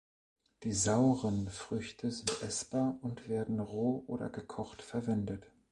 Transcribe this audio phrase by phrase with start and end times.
[0.63, 5.51] Die sauren Früchte sind essbar und werden roh oder gekocht verwendet.